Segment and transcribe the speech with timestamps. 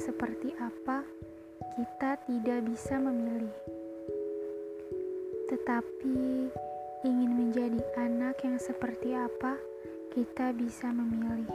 [0.00, 1.04] seperti apa,
[1.76, 3.52] kita tidak bisa memilih.
[5.52, 6.48] Tetapi
[7.04, 9.60] ingin menjadi anak yang seperti apa,
[10.16, 11.52] kita bisa memilih.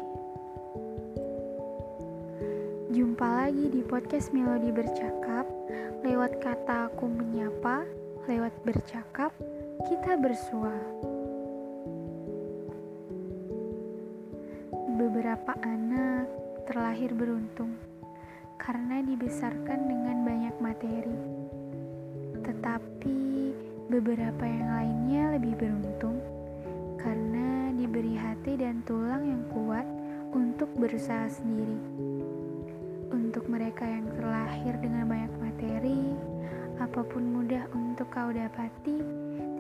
[2.94, 5.50] Jumpa lagi di podcast Melodi Bercakap,
[6.06, 7.90] lewat kata aku menyapa,
[8.30, 9.34] lewat bercakap,
[9.90, 10.78] kita bersua.
[14.94, 17.74] Beberapa anak terlahir beruntung
[18.62, 21.18] karena dibesarkan dengan banyak materi.
[22.46, 23.20] Tetapi
[23.90, 26.22] beberapa yang lainnya lebih beruntung
[27.02, 29.88] karena diberi hati dan tulang yang kuat
[30.30, 31.82] untuk berusaha sendiri.
[33.10, 36.14] Untuk mereka yang terlahir dengan banyak materi,
[36.78, 39.02] apa pun mudah untuk kau dapati,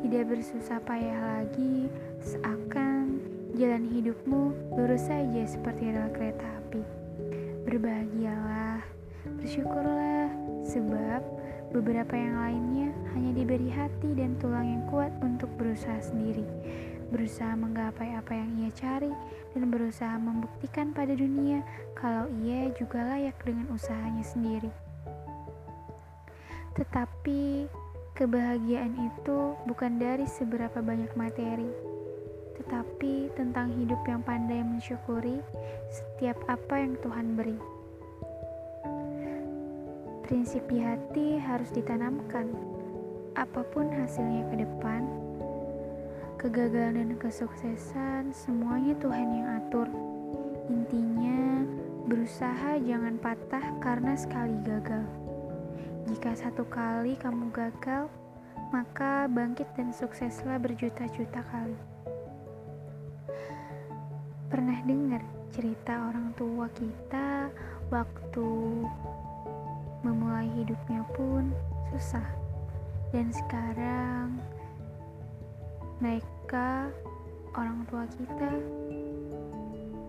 [0.05, 1.90] tidak bersusah payah lagi,
[2.21, 3.18] seakan
[3.57, 6.99] jalan hidupmu lurus saja seperti rel kereta api.
[7.70, 8.81] Berbahagialah,
[9.37, 10.34] bersyukurlah,
[10.65, 11.21] sebab
[11.70, 16.49] beberapa yang lainnya hanya diberi hati dan tulang yang kuat untuk berusaha sendiri,
[17.13, 19.13] berusaha menggapai apa yang ia cari,
[19.53, 21.62] dan berusaha membuktikan pada dunia
[21.93, 24.73] kalau ia juga layak dengan usahanya sendiri.
[26.73, 27.70] Tetapi
[28.17, 31.70] kebahagiaan itu bukan dari seberapa banyak materi,
[32.70, 35.41] tetapi tentang hidup yang pandai mensyukuri
[35.89, 37.57] setiap apa yang Tuhan beri.
[40.21, 42.45] Prinsip di hati harus ditanamkan,
[43.34, 45.01] apa pun hasilnya ke depan.
[46.37, 49.90] Kegagalan dan kesuksesan semuanya Tuhan yang atur.
[50.70, 51.65] Intinya,
[52.05, 55.09] berusaha jangan patah karena sekali gagal.
[56.05, 58.13] Jika satu kali kamu gagal,
[58.70, 61.99] maka bangkit dan sukseslah berjuta-juta kali.
[64.50, 65.22] Pernah dengar
[65.53, 67.53] cerita orang tua kita
[67.94, 68.50] waktu
[70.02, 71.54] memulai hidupnya pun
[71.94, 72.26] susah.
[73.14, 74.42] Dan sekarang
[76.02, 76.90] mereka
[77.54, 78.50] orang tua kita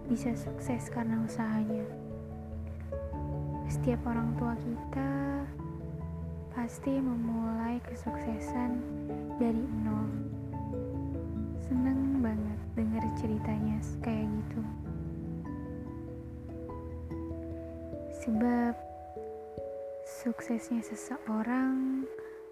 [0.08, 1.84] bisa sukses karena usahanya.
[3.68, 5.44] Setiap orang tua kita
[6.56, 8.80] pasti memulai kesuksesan
[9.36, 10.08] dari nol.
[11.60, 13.59] Seneng banget denger ceritanya
[18.20, 18.90] Sebab
[20.10, 22.04] Suksesnya seseorang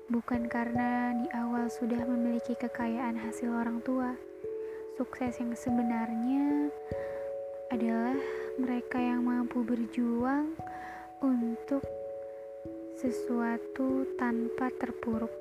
[0.08, 4.16] bukan karena di awal sudah memiliki kekayaan hasil orang tua.
[4.96, 6.72] Sukses yang sebenarnya
[7.68, 8.16] adalah
[8.56, 10.54] mereka yang mampu berjuang
[11.20, 11.84] untuk
[12.96, 15.34] sesuatu tanpa terpuruk.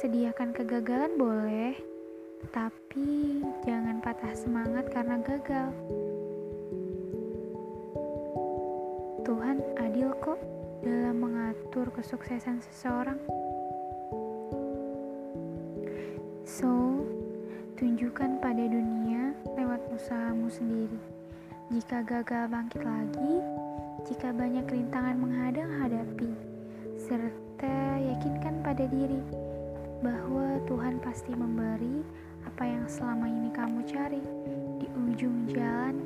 [0.00, 1.74] Sediakan kegagalan boleh,
[2.54, 6.03] tapi jangan patah semangat karena gagal.
[9.24, 10.36] Tuhan adil kok
[10.84, 13.16] dalam mengatur kesuksesan seseorang.
[16.44, 17.00] So,
[17.80, 21.00] tunjukkan pada dunia lewat usahamu sendiri.
[21.72, 23.40] Jika gagal bangkit lagi,
[24.04, 26.28] jika banyak rintangan menghadang hadapi,
[27.00, 29.24] serta yakinkan pada diri
[30.04, 32.04] bahwa Tuhan pasti memberi
[32.44, 34.20] apa yang selama ini kamu cari.
[34.84, 36.04] Di ujung jalan